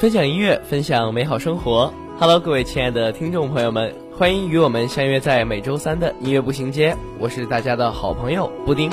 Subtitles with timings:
[0.00, 1.92] 分享音乐，分享美好生活。
[2.18, 6.96] Hello，各位亲爱的听众朋友们，欢迎与我们相约在每周三的音乐步行街。
[7.18, 8.90] 我是大家的好朋友布丁。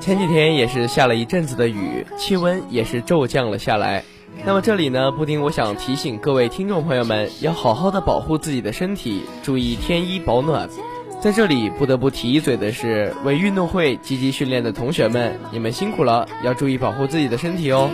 [0.00, 4.04] 前几天也是下了一阵子的雨，气温也是骤降了下来。
[4.44, 10.68] 那么这里呢，布丁我想提醒各位听众朋友们，要好好的保护自己的身体，注意添衣保暖。
[11.26, 17.90] 在这里不得不提一嘴的是，为运动会积极训练的同学们，你们辛苦了，要注意保护自己的身体哦。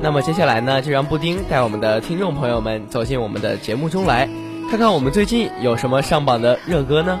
[0.00, 4.26] 那么接下来呢，就让布丁带我们的听众朋友们走进我们的节目中来，
[4.70, 7.20] 看看我们最近有什么上榜的热歌呢？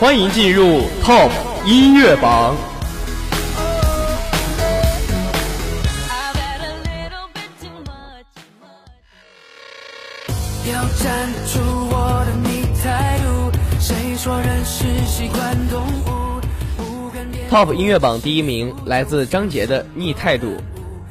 [0.00, 1.30] 欢迎进入 TOP
[1.64, 2.56] 音乐榜。
[10.66, 11.60] 要站出
[11.90, 16.40] 我的逆态度，谁说人是习惯动物
[17.48, 20.48] ？TOP 音乐榜第一名来自张杰的《逆态度》。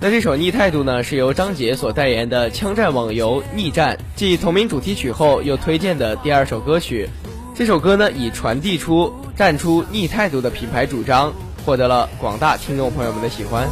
[0.01, 7.09] 那这首《逆态度》呢，是由张杰所代言的枪战网游《逆战》继同名主题曲后又推荐的第二首歌曲。
[7.55, 11.31] 这首歌呢，以传递出站出逆态度的品牌主张，
[11.63, 13.69] 获得了广大听众朋友们的喜欢。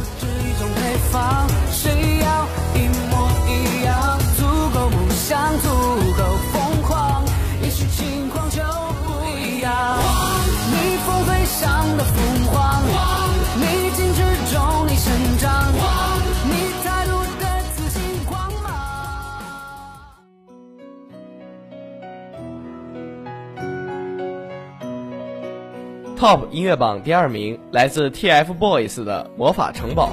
[26.22, 30.12] Top 音乐榜第二名来自 TFBOYS 的《魔法城堡》。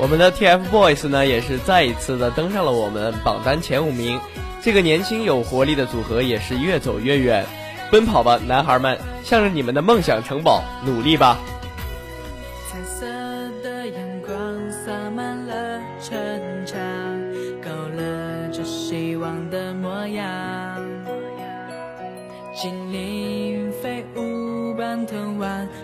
[0.00, 4.20] 我们的 TFBOYS 呢，也是再一次的登上了我们榜单前五名。
[4.60, 7.46] 这个年轻有活力的组合也是越走越远。
[7.92, 11.38] 奔跑吧，男孩们，向着你们的梦想城堡努力吧！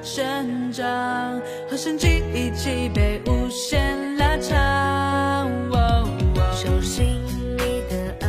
[0.09, 1.39] 生长，
[1.69, 5.47] 和生机一起被无限拉长。
[6.55, 7.05] 手心
[7.59, 8.27] 里的爱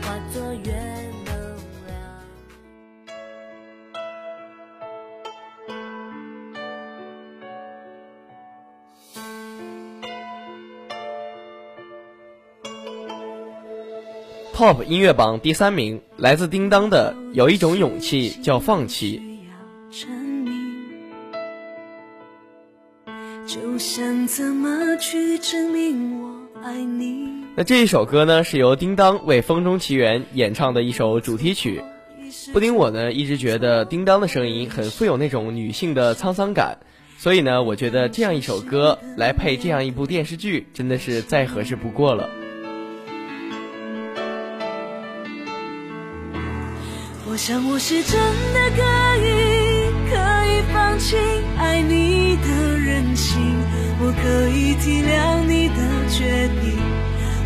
[0.00, 0.72] 化作月
[1.26, 1.34] 能
[1.86, 1.92] 量。
[14.54, 19.20] Top 音乐榜第三名来自叮当的《有一种勇气叫放弃》。
[23.78, 26.30] 想怎么去证明我
[26.62, 27.44] 爱你。
[27.54, 31.82] 那这一首歌呢，是由叮当为《风中奇缘》演唱的一首主题曲。
[32.52, 36.78] 布丁我呢，一直觉得叮当的声音很富有那种女性的沧桑感。
[37.18, 42.28] 所以呢，我觉得这样一首歌来配这样一部电视剧，真的是再合适不过了。
[47.30, 48.20] 我想我是真
[48.54, 48.82] 的可
[49.24, 49.57] 以，可
[50.98, 51.16] 以放弃
[51.56, 53.40] 爱你的任性，
[54.00, 55.74] 我可以体谅你的
[56.10, 56.76] 决定，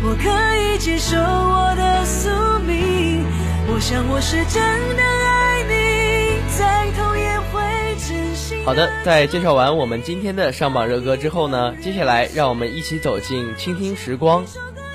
[0.03, 0.27] 我可
[0.57, 2.29] 以接受我的宿
[2.65, 3.23] 命。
[3.71, 4.59] 我想我是真
[4.97, 7.61] 的爱你，再痛也会
[7.99, 8.65] 真心。
[8.65, 14.43] 好的，在介绍完我们今天的上榜热歌之后呢，接下来让我们一起走进倾听时光。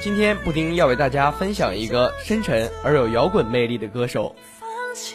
[0.02, 4.34] 今天布丁要为大家分享一个深沉而有摇滚魅力的歌手。
[4.58, 5.14] 放弃。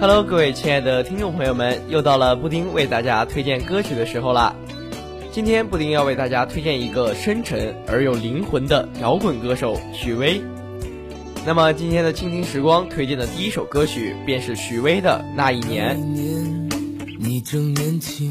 [0.00, 4.54] Hello，各位亲爱的听众朋友们，又到了布丁为大家推荐歌曲的时候啦。
[5.32, 10.40] 今天布丁要为大家推荐一个深沉而有灵魂的摇滚歌手许巍。
[11.44, 15.96] 那么今天的倾听时光推荐的第一首歌曲便是许巍的《那一年》。
[16.00, 16.68] 年，
[17.18, 18.30] 你正年轻，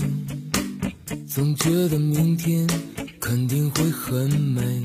[1.28, 2.66] 总觉得明天
[3.20, 4.82] 肯定会很美。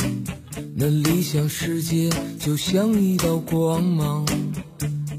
[0.74, 4.26] 那理想世界就像一道光芒，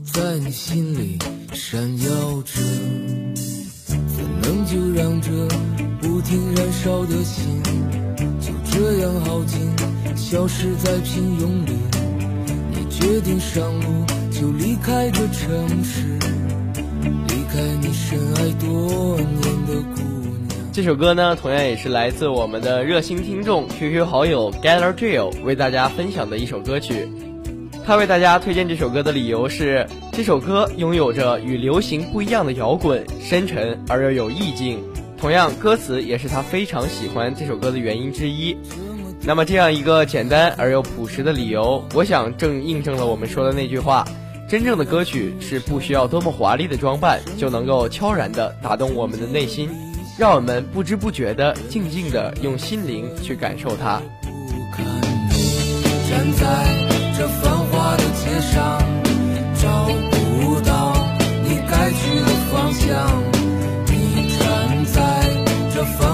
[0.03, 1.17] 在你心里
[1.73, 2.07] 闪耀
[2.43, 2.61] 着。
[3.33, 5.31] 怎能就让这
[5.99, 7.63] 不停燃烧的心，
[8.39, 9.59] 就这样耗尽，
[10.15, 11.71] 消失在平庸里？
[12.69, 16.03] 你决定上路，就离开这城市。
[17.29, 20.01] 离开你深爱多年的姑
[20.47, 20.71] 娘。
[20.71, 27.09] 这首歌呢，同样也是来自我们的热心听众 QQ 好友 Gather Jill 为大家分享的一首歌曲。
[27.85, 34.81] 他为大家推荐这首歌的理由是，这首歌拥有着与流行不一样的摇滚，深沉而又有意境。
[35.17, 38.57] 同样，歌词也是他非常喜欢这首歌的原因之一。
[39.25, 44.07] 那么，这样一个简单而又朴实的理由，我想正印证了我们说的那句话：
[44.47, 49.69] 真正的歌曲是不需要多么华丽的装扮，就能够悄然地打动我们的内心，
[50.17, 54.01] 让我们不知不觉地、静静地用心灵去感受它。
[54.21, 54.85] 不看
[55.31, 56.92] 你站在
[58.23, 58.79] 街上，
[59.61, 60.95] 找不到
[61.43, 62.87] 你该去的方向。
[63.87, 63.91] 你
[64.39, 64.97] 站在
[65.73, 66.12] 这方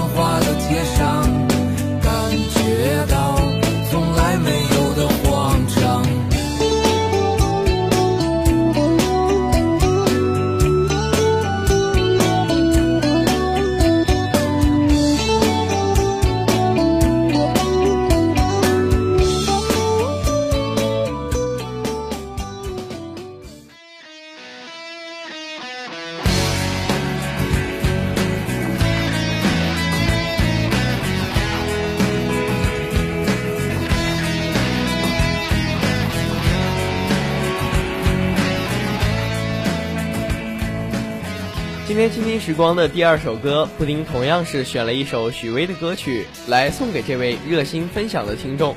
[42.50, 48.74] 时光的第二首歌，布丁同样是选了一首许巍的歌曲来送给这位热心分享的听众。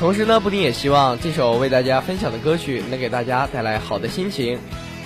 [0.00, 4.58] 同时呢，布丁也希望这首为大家分享的歌曲能给大家带来好的心情。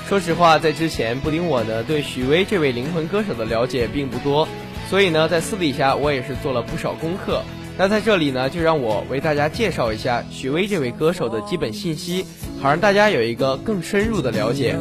[0.08, 4.46] 说实话，在之前布丁我呢对许巍这位灵魂歌手的了解并不多，
[4.88, 7.42] 所以呢在私底下我也是做了不少功课。
[7.76, 12.24] 那在这里呢，就让我为大家介绍一下许巍这位歌手的基本信息，
[12.60, 14.76] 好让大家有一个更深入的了解。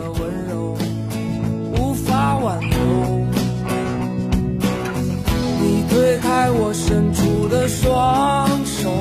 [6.21, 8.91] 开我伸出的双手，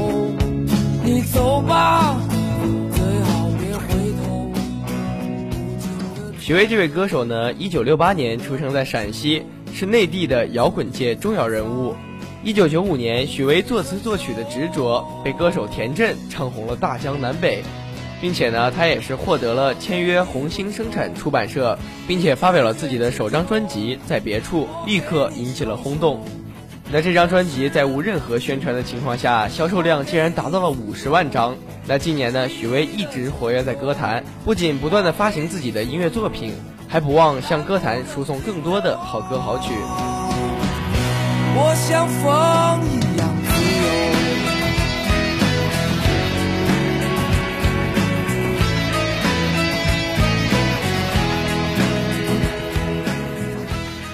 [1.04, 2.16] 你走吧，
[2.92, 4.50] 最好别回头。
[6.40, 9.42] 许巍这位歌手呢，一九六八年出生在陕西，
[9.74, 11.94] 是内地的摇滚界重要人物。
[12.42, 17.62] 一九九五年，许巍作词作曲的《执着》被歌手田震唱红了大江南北，
[18.18, 26.24] 并且呢，他也是获得了签约红星生产出版社，并且发表了自己的首张专辑《在别处》，立刻引起了轰动。
[26.92, 31.54] 那这张专辑在无任何宣传的情况下，销售量竟然达到了五十万张。
[31.86, 36.52] 那今年呢，许巍一直活跃在歌坛，不仅不断的发行自己的音乐作品，
[36.88, 39.70] 还不忘向歌坛输送更多的好歌好曲。
[41.54, 42.99] 我像风一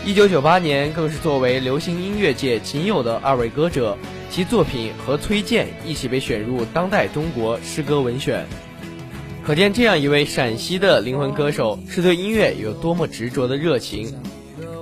[0.07, 3.99] 一九九八年，更是作为流行音乐界仅有的二位歌者，
[4.31, 8.47] 其作品和崔健一起被选入当代中国诗歌文选。
[9.45, 14.15] 可见，这样一位陕西的灵魂歌手是对音乐有多么执着的热情。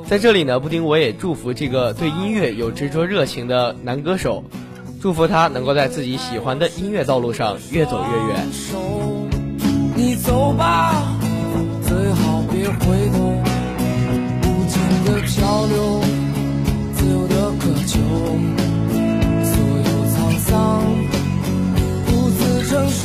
[0.06, 4.44] 在这里呢，布丁我也祝福这个对音乐有执着热情的男歌手，
[5.00, 8.46] 祝福他能够在自己喜欢的音乐道路上越走越远。
[9.96, 11.16] 你走吧，
[11.82, 13.53] 最好别回头。
[15.36, 16.00] 交流，
[16.94, 17.98] 自由的渴求，
[19.44, 20.48] 所有沧桑
[22.06, 22.38] 独自
[22.68, 23.02] 承受。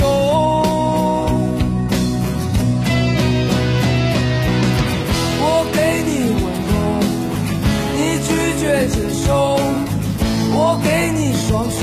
[5.41, 5.43] 我
[5.73, 6.09] 给你
[6.39, 6.71] 温柔，
[7.97, 8.95] 你拒绝接
[9.25, 9.27] 受。
[10.51, 11.81] 我给你双手，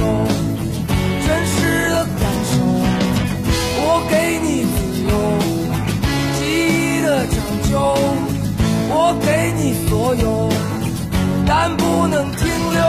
[10.19, 10.49] 有，
[11.47, 12.83] 但不能停留。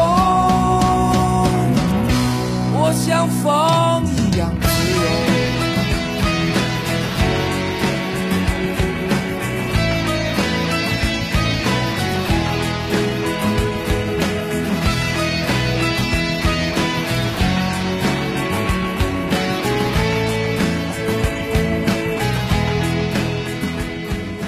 [2.79, 4.05] 我想放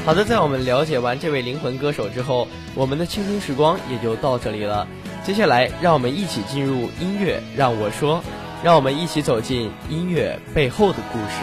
[0.10, 4.88] 好的，在我们了解完这位灵魂歌手之后，我们的倾听时光也就到这里了。
[5.24, 8.24] 接下来，让我们一起进入音乐，让我说，
[8.63, 11.36] 让我们一起走进音乐背后的故事。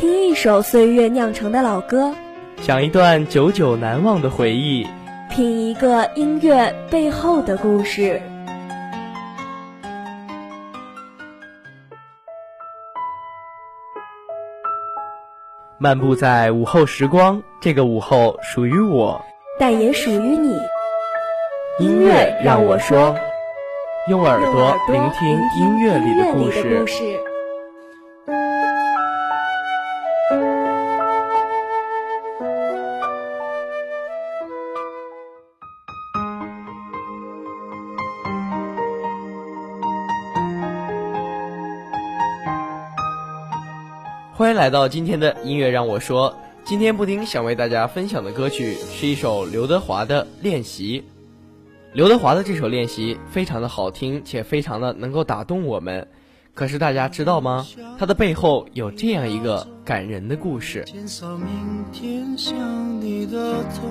[0.00, 2.12] 听一首岁月酿成的老歌，
[2.60, 4.84] 讲一段久久难忘的回忆，
[5.40, 8.20] 品一个音乐背后的故事。
[15.78, 19.18] 漫步在午后时光，这个午后属于我，
[19.58, 20.54] 但也属于你。
[21.78, 23.16] 音乐让我说，
[24.10, 25.26] 用耳朵聆聆听
[25.58, 26.84] 音乐里的故事
[44.40, 46.34] 欢迎来到今天的音乐让我说。
[46.64, 51.02] 今天布丁想为大家分享的歌曲是一首刘德华的《练习》。
[51.92, 56.08] 刘德华的这首《练习》非常的好听，且非常的能够打动我们。
[56.54, 57.66] 可是大家知道吗？
[57.98, 60.86] 它的背后有这样一个感人的故事。
[60.90, 63.90] 明天想你的痛，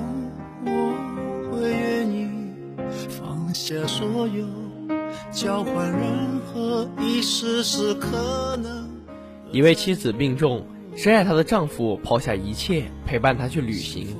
[0.65, 2.27] 我会愿意
[3.07, 4.47] 放下所有，
[5.31, 8.98] 交换任何一丝丝可能。
[9.51, 14.15] 一位妻子病重，深爱她的丈夫抛下一切陪伴她去旅行，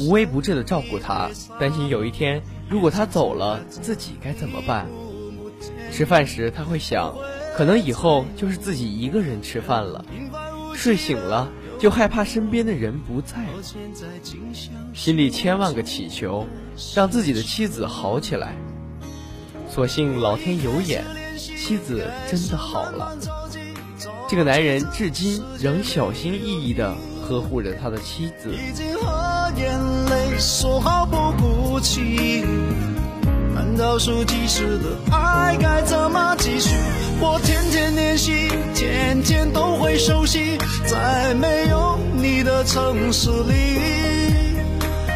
[0.00, 4.86] 无微不至的照顾她，担心有一天如果她走了，自己该怎么办？
[5.90, 7.14] 吃饭时他会想，
[7.56, 10.04] 可能以后就是自己一个人吃饭了。
[10.72, 13.62] 睡醒了就害怕身边的人不在了，
[14.94, 16.46] 心里千万个祈求，
[16.94, 18.54] 让自己的妻子好起来。
[19.68, 21.04] 所幸老天有眼，
[21.36, 23.18] 妻子真的好了。
[24.30, 28.48] 这个男人至今仍小心翼翼地呵护着他的妻子。
[28.52, 32.44] 已经和眼泪说好不哭泣，
[33.52, 36.76] 难道说即使的爱该怎么继续？
[37.20, 40.56] 我天天练习，天天都会熟悉，
[40.86, 43.80] 在没有你的城市里，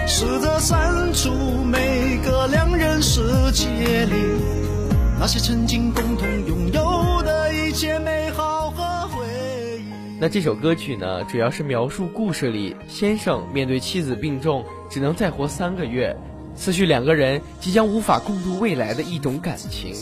[0.09, 1.31] 试着删除
[1.65, 4.17] 每个两人世界里
[5.21, 6.44] 那些曾经共同
[10.25, 16.17] 那这首歌曲呢，主要是描述故事里先生面对妻子病重，只能再活三个月，
[16.57, 19.95] 思绪两个人即将无法共度未来的一种感情。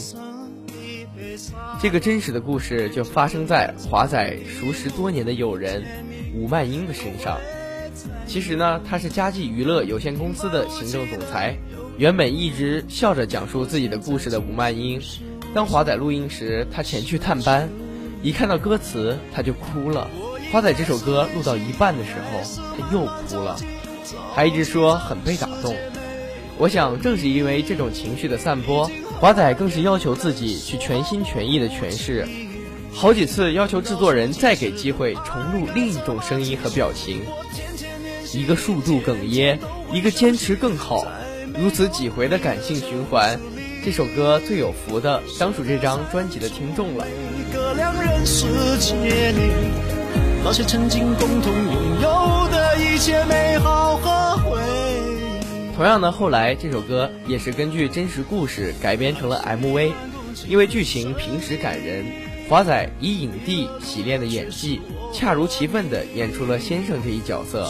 [1.80, 5.82] 这个真实的故事就发生在华仔熟识多年的友人
[6.36, 7.36] 吴曼英的身上。
[8.24, 11.56] 其实呢，他是佳绩娱乐有限公司的行政总裁。
[11.98, 15.02] 原本一直笑着讲述自己的故事的吴曼英，
[15.52, 17.68] 当华仔录音时，他前去探班，
[18.22, 20.08] 一看到歌词，他就哭了。
[20.52, 22.40] 华仔这首歌录到一半的时候，
[22.76, 23.56] 他又哭了，
[24.34, 25.74] 还一直说很被打动。
[26.56, 28.88] 我想，正是因为这种情绪的散播，
[29.18, 32.28] 华仔更是要求自己去全心全意的诠释，
[32.92, 37.22] 好几次要求制作人再给机会重录另一种声音和表情。
[38.32, 39.58] 一个数度哽咽，
[39.92, 41.06] 一个坚持更好。
[41.58, 43.38] 如此几回的感性循环，
[43.84, 47.04] 这首歌最有福的当属这张专辑的听众了。
[50.44, 55.74] 那些曾经共同拥有的一切美好和回忆。
[55.74, 59.92] 同样呢，后来这首歌也是根据真实故事改编成了 MV，
[60.46, 62.04] 因为剧情平实感人，
[62.48, 64.80] 华仔以影帝洗练的演技，
[65.12, 67.68] 恰如其分地演出了先生这一角色。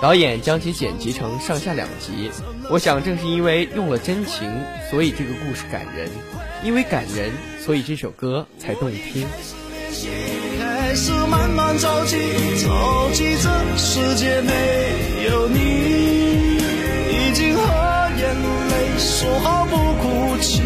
[0.00, 2.30] 导演将其剪辑成上下两集，
[2.72, 4.50] 我想正是因为用了真情，
[4.90, 6.08] 所以这个故事感人；
[6.64, 9.28] 因为感人，所以这首歌才动听。
[10.58, 12.16] 开始慢慢着急，
[12.64, 16.56] 着急这世界没有你，
[17.10, 17.62] 已经和
[18.16, 20.62] 眼泪说好不哭泣。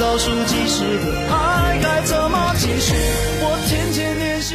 [0.00, 2.94] 倒数计时的爱该怎么继续？
[3.42, 4.54] 我天天练习。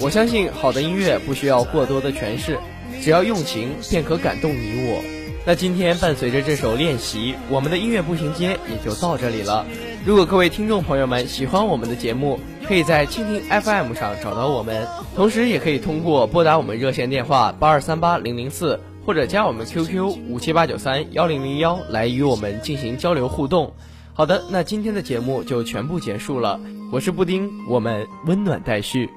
[0.00, 2.58] 我相信好的音乐不需要过多的诠释，
[3.02, 5.02] 只要用情便可感动你我。
[5.44, 9.66] 那今天伴随着这首练习，我们的音乐步行街也就到这里了。
[10.06, 23.74] 如果各位听众朋友们喜欢我们的节目，可以在蜻蜓 FM 上找到我们，同时也可以通过拨打我们热线电话八二三八零零四，或者加我们 QQ 五七八九三幺零零幺来与我们进行交流互动。
[24.14, 26.60] 好的，那今天的节目就全部结束了。
[26.92, 29.10] 我是布丁，我们温暖待续。